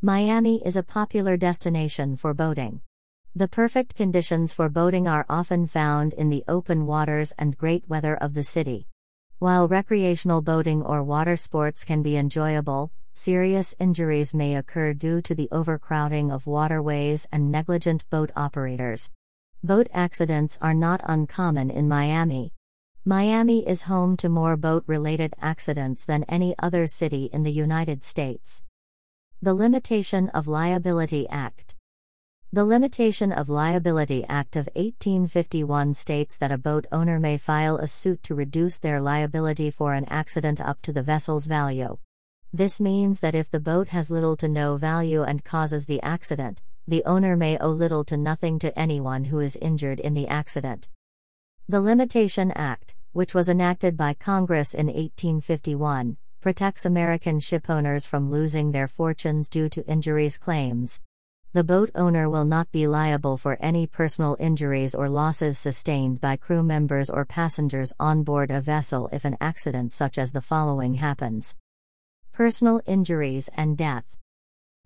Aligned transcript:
Miami 0.00 0.62
is 0.64 0.76
a 0.76 0.84
popular 0.84 1.36
destination 1.36 2.14
for 2.14 2.32
boating. 2.32 2.82
The 3.34 3.48
perfect 3.48 3.96
conditions 3.96 4.52
for 4.52 4.68
boating 4.68 5.08
are 5.08 5.26
often 5.28 5.66
found 5.66 6.12
in 6.12 6.28
the 6.28 6.44
open 6.46 6.86
waters 6.86 7.32
and 7.36 7.58
great 7.58 7.88
weather 7.88 8.16
of 8.16 8.34
the 8.34 8.44
city. 8.44 8.86
While 9.40 9.66
recreational 9.66 10.40
boating 10.40 10.82
or 10.82 11.02
water 11.02 11.36
sports 11.36 11.82
can 11.82 12.04
be 12.04 12.16
enjoyable, 12.16 12.92
serious 13.12 13.74
injuries 13.80 14.36
may 14.36 14.54
occur 14.54 14.94
due 14.94 15.20
to 15.20 15.34
the 15.34 15.48
overcrowding 15.50 16.30
of 16.30 16.46
waterways 16.46 17.26
and 17.32 17.50
negligent 17.50 18.08
boat 18.08 18.30
operators. 18.36 19.10
Boat 19.64 19.88
accidents 19.92 20.60
are 20.62 20.74
not 20.74 21.00
uncommon 21.02 21.70
in 21.72 21.88
Miami. 21.88 22.52
Miami 23.04 23.66
is 23.66 23.82
home 23.82 24.16
to 24.18 24.28
more 24.28 24.56
boat 24.56 24.84
related 24.86 25.34
accidents 25.40 26.04
than 26.04 26.22
any 26.28 26.54
other 26.60 26.86
city 26.86 27.28
in 27.32 27.42
the 27.42 27.50
United 27.50 28.04
States. 28.04 28.62
The 29.40 29.54
Limitation 29.54 30.30
of 30.30 30.48
Liability 30.48 31.28
Act. 31.28 31.76
The 32.52 32.64
Limitation 32.64 33.30
of 33.30 33.48
Liability 33.48 34.24
Act 34.28 34.56
of 34.56 34.68
1851 34.74 35.94
states 35.94 36.38
that 36.38 36.50
a 36.50 36.58
boat 36.58 36.86
owner 36.90 37.20
may 37.20 37.38
file 37.38 37.76
a 37.76 37.86
suit 37.86 38.24
to 38.24 38.34
reduce 38.34 38.78
their 38.78 39.00
liability 39.00 39.70
for 39.70 39.94
an 39.94 40.06
accident 40.06 40.60
up 40.60 40.82
to 40.82 40.92
the 40.92 41.04
vessel's 41.04 41.46
value. 41.46 41.98
This 42.52 42.80
means 42.80 43.20
that 43.20 43.36
if 43.36 43.48
the 43.48 43.60
boat 43.60 43.90
has 43.90 44.10
little 44.10 44.36
to 44.38 44.48
no 44.48 44.76
value 44.76 45.22
and 45.22 45.44
causes 45.44 45.86
the 45.86 46.02
accident, 46.02 46.60
the 46.88 47.04
owner 47.04 47.36
may 47.36 47.58
owe 47.58 47.70
little 47.70 48.02
to 48.06 48.16
nothing 48.16 48.58
to 48.58 48.76
anyone 48.76 49.26
who 49.26 49.38
is 49.38 49.54
injured 49.58 50.00
in 50.00 50.14
the 50.14 50.26
accident. 50.26 50.88
The 51.68 51.80
Limitation 51.80 52.50
Act, 52.56 52.96
which 53.12 53.34
was 53.34 53.48
enacted 53.48 53.96
by 53.96 54.14
Congress 54.14 54.74
in 54.74 54.86
1851, 54.86 56.16
protects 56.40 56.84
American 56.84 57.40
shipowners 57.40 58.06
from 58.06 58.30
losing 58.30 58.70
their 58.70 58.88
fortunes 58.88 59.48
due 59.48 59.68
to 59.68 59.86
injuries 59.86 60.38
claims. 60.38 61.00
The 61.54 61.64
boat 61.64 61.90
owner 61.94 62.28
will 62.28 62.44
not 62.44 62.70
be 62.70 62.86
liable 62.86 63.36
for 63.36 63.56
any 63.60 63.86
personal 63.86 64.36
injuries 64.38 64.94
or 64.94 65.08
losses 65.08 65.58
sustained 65.58 66.20
by 66.20 66.36
crew 66.36 66.62
members 66.62 67.08
or 67.08 67.24
passengers 67.24 67.92
on 67.98 68.22
board 68.22 68.50
a 68.50 68.60
vessel 68.60 69.08
if 69.12 69.24
an 69.24 69.36
accident 69.40 69.92
such 69.92 70.18
as 70.18 70.32
the 70.32 70.42
following 70.42 70.94
happens. 70.94 71.56
Personal 72.32 72.80
injuries 72.86 73.48
and 73.56 73.78
death, 73.78 74.04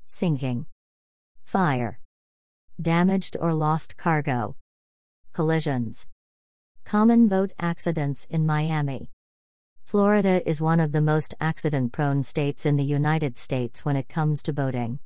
sinking, 0.07 0.67
fire, 1.43 1.99
damaged 2.81 3.37
or 3.41 3.53
lost 3.53 3.97
cargo, 3.97 4.57
collisions, 5.33 6.07
common 6.85 7.29
boat 7.29 7.53
accidents 7.59 8.25
in 8.31 8.47
Miami. 8.47 9.11
Florida 9.93 10.41
is 10.49 10.63
one 10.63 10.81
of 10.81 10.93
the 10.93 11.03
most 11.03 11.35
accident 11.39 11.93
prone 11.93 12.23
states 12.23 12.65
in 12.65 12.77
the 12.77 12.83
United 12.83 13.37
States 13.37 13.85
when 13.85 13.95
it 13.95 14.09
comes 14.09 14.43
to 14.43 14.51
boating. 14.51 14.99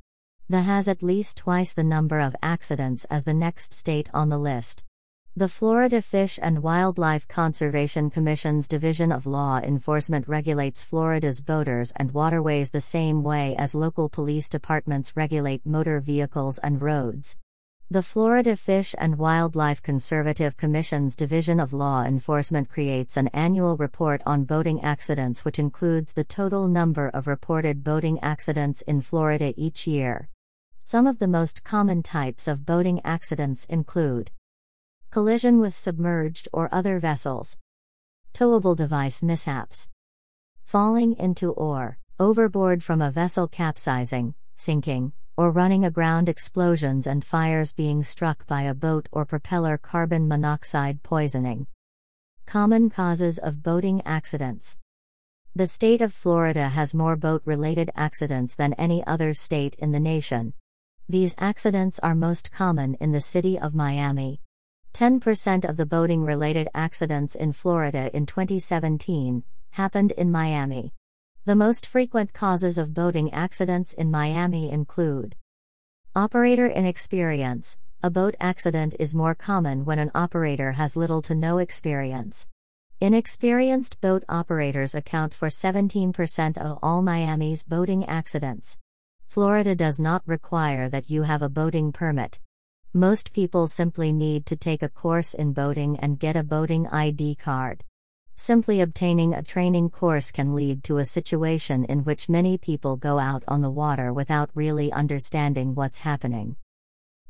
The 0.47 0.61
has 0.61 0.87
at 0.87 1.03
least 1.03 1.39
twice 1.39 1.73
the 1.73 1.83
number 1.83 2.21
of 2.21 2.37
accidents 2.41 3.03
as 3.09 3.25
the 3.25 3.33
next 3.33 3.73
state 3.73 4.09
on 4.13 4.29
the 4.29 4.37
list. 4.37 4.85
The 5.35 5.49
Florida 5.49 6.01
Fish 6.01 6.39
and 6.41 6.63
Wildlife 6.63 7.27
Conservation 7.27 8.09
Commission's 8.09 8.65
Division 8.65 9.11
of 9.11 9.25
Law 9.25 9.59
Enforcement 9.59 10.25
regulates 10.25 10.83
Florida's 10.83 11.41
boaters 11.41 11.91
and 11.97 12.13
waterways 12.13 12.71
the 12.71 12.79
same 12.79 13.23
way 13.23 13.57
as 13.57 13.75
local 13.75 14.07
police 14.07 14.47
departments 14.47 15.17
regulate 15.17 15.65
motor 15.65 15.99
vehicles 15.99 16.59
and 16.59 16.81
roads. 16.81 17.35
The 17.89 18.03
Florida 18.03 18.57
Fish 18.57 18.93
and 18.97 19.17
Wildlife 19.17 19.81
Conservative 19.81 20.57
Commission's 20.57 21.15
Division 21.15 21.57
of 21.57 21.71
Law 21.71 22.03
Enforcement 22.03 22.67
creates 22.67 23.15
an 23.15 23.29
annual 23.29 23.77
report 23.77 24.21
on 24.25 24.43
boating 24.43 24.81
accidents, 24.81 25.45
which 25.45 25.57
includes 25.57 26.11
the 26.11 26.25
total 26.25 26.67
number 26.67 27.07
of 27.07 27.27
reported 27.27 27.85
boating 27.85 28.19
accidents 28.19 28.81
in 28.81 28.99
Florida 28.99 29.53
each 29.55 29.87
year. 29.87 30.27
Some 30.81 31.07
of 31.07 31.19
the 31.19 31.29
most 31.29 31.63
common 31.63 32.03
types 32.03 32.45
of 32.45 32.65
boating 32.65 32.99
accidents 33.05 33.63
include 33.67 34.31
collision 35.09 35.61
with 35.61 35.73
submerged 35.73 36.49
or 36.51 36.67
other 36.73 36.99
vessels, 36.99 37.57
towable 38.33 38.75
device 38.75 39.23
mishaps, 39.23 39.87
falling 40.65 41.13
into 41.13 41.51
or 41.51 41.99
overboard 42.19 42.83
from 42.83 43.01
a 43.01 43.11
vessel 43.11 43.47
capsizing, 43.47 44.35
sinking, 44.57 45.13
or 45.37 45.51
running 45.51 45.85
aground 45.85 46.27
explosions 46.27 47.05
and 47.05 47.23
fires 47.23 47.73
being 47.73 48.03
struck 48.03 48.45
by 48.47 48.63
a 48.63 48.73
boat 48.73 49.07
or 49.11 49.23
propeller 49.23 49.77
carbon 49.77 50.27
monoxide 50.27 51.03
poisoning. 51.03 51.67
Common 52.47 52.89
causes 52.89 53.37
of 53.37 53.61
boating 53.61 54.01
accidents. 54.05 54.77
The 55.55 55.67
state 55.67 56.01
of 56.01 56.13
Florida 56.13 56.69
has 56.69 56.93
more 56.93 57.15
boat 57.15 57.43
related 57.45 57.91
accidents 57.95 58.55
than 58.55 58.73
any 58.73 59.05
other 59.05 59.33
state 59.33 59.75
in 59.79 59.91
the 59.91 59.99
nation. 59.99 60.53
These 61.07 61.35
accidents 61.37 61.99
are 61.99 62.15
most 62.15 62.51
common 62.51 62.95
in 62.95 63.11
the 63.11 63.21
city 63.21 63.57
of 63.57 63.75
Miami. 63.75 64.41
10% 64.93 65.69
of 65.69 65.77
the 65.77 65.85
boating 65.85 66.23
related 66.23 66.67
accidents 66.73 67.35
in 67.35 67.53
Florida 67.53 68.09
in 68.15 68.25
2017 68.25 69.43
happened 69.71 70.11
in 70.13 70.31
Miami. 70.31 70.93
The 71.47 71.55
most 71.55 71.87
frequent 71.87 72.33
causes 72.33 72.77
of 72.77 72.93
boating 72.93 73.31
accidents 73.31 73.93
in 73.93 74.11
Miami 74.11 74.69
include 74.69 75.37
operator 76.13 76.67
inexperience. 76.67 77.77
A 78.03 78.09
boat 78.09 78.35
accident 78.41 78.95
is 78.99 79.15
more 79.15 79.33
common 79.33 79.85
when 79.85 79.97
an 79.97 80.11
operator 80.13 80.73
has 80.73 80.97
little 80.97 81.21
to 81.21 81.33
no 81.33 81.59
experience. 81.59 82.49
Inexperienced 82.99 84.01
boat 84.01 84.25
operators 84.27 84.93
account 84.93 85.33
for 85.33 85.47
17% 85.47 86.57
of 86.57 86.79
all 86.83 87.01
Miami's 87.01 87.63
boating 87.63 88.03
accidents. 88.03 88.77
Florida 89.29 89.73
does 89.73 90.01
not 90.01 90.23
require 90.25 90.89
that 90.89 91.09
you 91.09 91.21
have 91.21 91.41
a 91.41 91.47
boating 91.47 91.93
permit. 91.93 92.41
Most 92.93 93.31
people 93.31 93.67
simply 93.67 94.11
need 94.11 94.45
to 94.47 94.57
take 94.57 94.83
a 94.83 94.89
course 94.89 95.33
in 95.33 95.53
boating 95.53 95.97
and 95.99 96.19
get 96.19 96.35
a 96.35 96.43
boating 96.43 96.87
ID 96.87 97.35
card. 97.35 97.85
Simply 98.39 98.81
obtaining 98.81 99.33
a 99.33 99.41
training 99.41 99.89
course 99.89 100.31
can 100.31 100.53
lead 100.53 100.83
to 100.83 100.99
a 100.99 101.05
situation 101.05 101.85
in 101.85 102.03
which 102.03 102.29
many 102.29 102.55
people 102.55 102.95
go 102.95 103.17
out 103.17 103.43
on 103.47 103.61
the 103.61 103.71
water 103.71 104.13
without 104.13 104.51
really 104.53 104.91
understanding 104.91 105.73
what's 105.73 105.97
happening. 105.97 106.55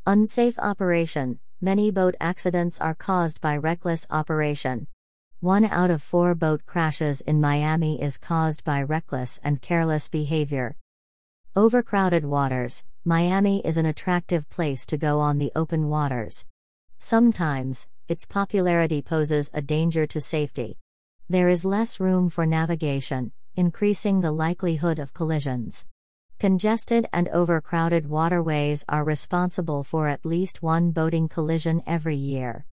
Unsafe 0.05 0.59
operation 0.59 1.39
Many 1.61 1.91
boat 1.91 2.15
accidents 2.19 2.81
are 2.81 2.93
caused 2.93 3.39
by 3.39 3.55
reckless 3.55 4.05
operation. 4.09 4.85
One 5.39 5.63
out 5.63 5.89
of 5.91 6.03
four 6.03 6.35
boat 6.35 6.65
crashes 6.65 7.21
in 7.21 7.39
Miami 7.39 8.01
is 8.01 8.17
caused 8.17 8.65
by 8.65 8.83
reckless 8.83 9.39
and 9.45 9.61
careless 9.61 10.09
behavior. 10.09 10.75
Overcrowded 11.55 12.25
waters 12.25 12.83
Miami 13.05 13.65
is 13.65 13.77
an 13.77 13.85
attractive 13.85 14.49
place 14.49 14.85
to 14.87 14.97
go 14.97 15.21
on 15.21 15.37
the 15.37 15.53
open 15.55 15.87
waters. 15.87 16.45
Sometimes, 16.97 17.87
its 18.09 18.25
popularity 18.25 19.01
poses 19.01 19.49
a 19.53 19.61
danger 19.61 20.05
to 20.05 20.19
safety. 20.19 20.77
There 21.29 21.49
is 21.49 21.65
less 21.65 21.99
room 21.99 22.29
for 22.29 22.45
navigation, 22.45 23.33
increasing 23.57 24.21
the 24.21 24.31
likelihood 24.31 24.97
of 24.97 25.13
collisions. 25.13 25.85
Congested 26.39 27.09
and 27.11 27.27
overcrowded 27.27 28.07
waterways 28.07 28.85
are 28.87 29.03
responsible 29.03 29.83
for 29.83 30.07
at 30.07 30.25
least 30.25 30.63
one 30.63 30.91
boating 30.91 31.27
collision 31.27 31.83
every 31.85 32.15
year. 32.15 32.65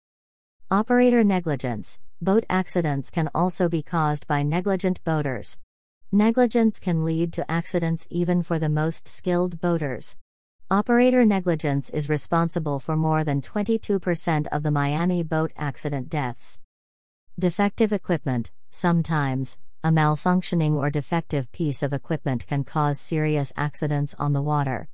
Operator 0.69 1.23
negligence 1.23 1.99
Boat 2.21 2.45
accidents 2.47 3.09
can 3.09 3.27
also 3.33 3.67
be 3.69 3.81
caused 3.81 4.27
by 4.27 4.43
negligent 4.43 5.03
boaters. 5.03 5.59
Negligence 6.11 6.77
can 6.77 7.03
lead 7.03 7.33
to 7.33 7.49
accidents 7.49 8.07
even 8.11 8.43
for 8.43 8.59
the 8.59 8.69
most 8.69 9.07
skilled 9.07 9.61
boaters. 9.61 10.15
Operator 10.69 11.25
negligence 11.25 11.89
is 11.89 12.07
responsible 12.07 12.77
for 12.77 12.95
more 12.95 13.23
than 13.23 13.41
22% 13.41 14.45
of 14.51 14.61
the 14.61 14.69
Miami 14.69 15.23
boat 15.23 15.51
accident 15.57 16.07
deaths. 16.07 16.59
Defective 17.39 17.91
equipment 17.91 18.51
Sometimes, 18.69 19.57
a 19.83 19.89
malfunctioning 19.89 20.75
or 20.75 20.91
defective 20.91 21.51
piece 21.51 21.81
of 21.81 21.91
equipment 21.91 22.45
can 22.45 22.63
cause 22.63 22.99
serious 22.99 23.51
accidents 23.57 24.13
on 24.19 24.33
the 24.33 24.41
water. 24.41 24.87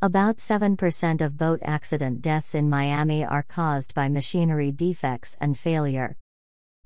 About 0.00 0.38
7% 0.38 1.20
of 1.20 1.36
boat 1.36 1.60
accident 1.62 2.22
deaths 2.22 2.54
in 2.54 2.70
Miami 2.70 3.26
are 3.26 3.42
caused 3.42 3.92
by 3.92 4.08
machinery 4.08 4.72
defects 4.72 5.36
and 5.38 5.58
failure. 5.58 6.16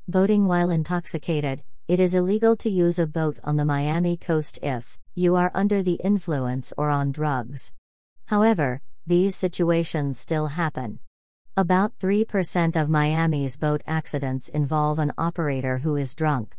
Boating 0.08 0.48
while 0.48 0.70
intoxicated 0.70 1.62
It 1.86 2.00
is 2.00 2.16
illegal 2.16 2.56
to 2.56 2.69
use 2.69 2.98
a 2.98 3.06
boat 3.06 3.38
on 3.44 3.56
the 3.56 3.64
Miami 3.64 4.16
coast 4.16 4.58
if 4.60 4.98
you 5.14 5.36
are 5.36 5.52
under 5.54 5.84
the 5.84 6.00
influence 6.02 6.72
or 6.76 6.90
on 6.90 7.12
drugs. 7.12 7.72
However, 8.25 8.82
these 9.06 9.36
situations 9.36 10.19
still 10.19 10.48
happen. 10.48 10.98
About 11.58 11.98
3% 12.00 12.76
of 12.76 12.90
Miami's 12.90 13.56
boat 13.56 13.80
accidents 13.86 14.50
involve 14.50 14.98
an 14.98 15.10
operator 15.16 15.78
who 15.78 15.96
is 15.96 16.12
drunk. 16.12 16.54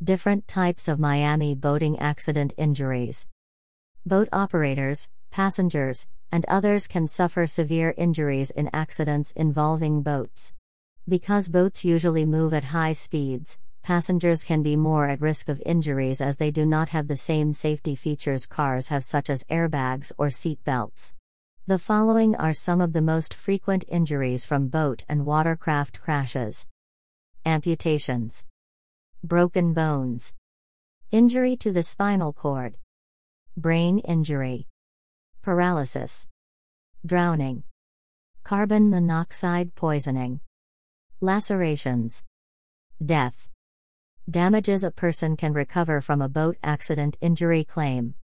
Different 0.00 0.46
types 0.46 0.86
of 0.86 1.00
Miami 1.00 1.56
boating 1.56 1.98
accident 1.98 2.52
injuries. 2.56 3.28
Boat 4.06 4.28
operators, 4.32 5.08
passengers, 5.32 6.06
and 6.30 6.44
others 6.46 6.86
can 6.86 7.08
suffer 7.08 7.48
severe 7.48 7.94
injuries 7.96 8.52
in 8.52 8.70
accidents 8.72 9.32
involving 9.32 10.02
boats. 10.02 10.54
Because 11.08 11.48
boats 11.48 11.84
usually 11.84 12.24
move 12.24 12.54
at 12.54 12.70
high 12.70 12.92
speeds, 12.92 13.58
passengers 13.82 14.44
can 14.44 14.62
be 14.62 14.76
more 14.76 15.08
at 15.08 15.20
risk 15.20 15.48
of 15.48 15.60
injuries 15.66 16.20
as 16.20 16.36
they 16.36 16.52
do 16.52 16.64
not 16.64 16.90
have 16.90 17.08
the 17.08 17.16
same 17.16 17.52
safety 17.52 17.96
features 17.96 18.46
cars 18.46 18.86
have, 18.86 19.02
such 19.02 19.28
as 19.28 19.42
airbags 19.50 20.12
or 20.16 20.30
seat 20.30 20.62
belts. 20.62 21.12
The 21.64 21.78
following 21.78 22.34
are 22.34 22.52
some 22.52 22.80
of 22.80 22.92
the 22.92 23.00
most 23.00 23.32
frequent 23.32 23.84
injuries 23.86 24.44
from 24.44 24.66
boat 24.66 25.04
and 25.08 25.24
watercraft 25.24 26.00
crashes. 26.00 26.66
Amputations, 27.46 28.44
broken 29.22 29.72
bones, 29.72 30.34
injury 31.12 31.54
to 31.58 31.70
the 31.70 31.84
spinal 31.84 32.32
cord, 32.32 32.78
brain 33.56 34.00
injury, 34.00 34.66
paralysis, 35.40 36.26
drowning, 37.06 37.62
carbon 38.42 38.90
monoxide 38.90 39.76
poisoning, 39.76 40.40
lacerations, 41.20 42.24
death. 43.00 43.48
Damages 44.28 44.82
a 44.82 44.90
person 44.90 45.36
can 45.36 45.52
recover 45.52 46.00
from 46.00 46.20
a 46.22 46.28
boat 46.28 46.56
accident 46.64 47.16
injury 47.20 47.62
claim. 47.62 48.16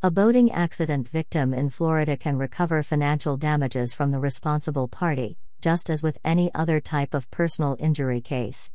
A 0.00 0.12
boating 0.12 0.52
accident 0.52 1.08
victim 1.08 1.52
in 1.52 1.70
Florida 1.70 2.16
can 2.16 2.38
recover 2.38 2.84
financial 2.84 3.36
damages 3.36 3.92
from 3.92 4.12
the 4.12 4.20
responsible 4.20 4.86
party, 4.86 5.36
just 5.60 5.90
as 5.90 6.04
with 6.04 6.20
any 6.24 6.54
other 6.54 6.80
type 6.80 7.14
of 7.14 7.28
personal 7.32 7.76
injury 7.80 8.20
case. 8.20 8.70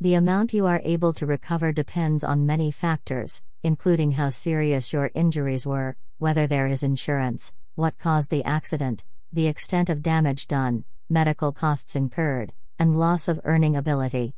The 0.00 0.14
amount 0.14 0.52
you 0.52 0.66
are 0.66 0.80
able 0.82 1.12
to 1.12 1.26
recover 1.26 1.70
depends 1.70 2.24
on 2.24 2.44
many 2.44 2.72
factors, 2.72 3.40
including 3.62 4.10
how 4.10 4.30
serious 4.30 4.92
your 4.92 5.12
injuries 5.14 5.64
were, 5.64 5.94
whether 6.18 6.48
there 6.48 6.66
is 6.66 6.82
insurance, 6.82 7.52
what 7.76 7.96
caused 7.96 8.30
the 8.30 8.42
accident, 8.42 9.04
the 9.32 9.46
extent 9.46 9.88
of 9.88 10.02
damage 10.02 10.48
done, 10.48 10.84
medical 11.08 11.52
costs 11.52 11.94
incurred, 11.94 12.52
and 12.80 12.98
loss 12.98 13.28
of 13.28 13.40
earning 13.44 13.76
ability. 13.76 14.32